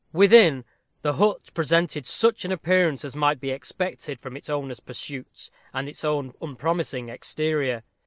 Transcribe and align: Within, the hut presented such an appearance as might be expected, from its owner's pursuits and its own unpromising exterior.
Within, 0.13 0.65
the 1.03 1.13
hut 1.13 1.53
presented 1.53 2.07
such 2.07 2.43
an 2.43 2.51
appearance 2.51 3.05
as 3.05 3.15
might 3.15 3.39
be 3.39 3.51
expected, 3.51 4.19
from 4.19 4.35
its 4.35 4.49
owner's 4.49 4.79
pursuits 4.79 5.51
and 5.75 5.87
its 5.87 6.03
own 6.03 6.33
unpromising 6.41 7.09
exterior. 7.09 7.83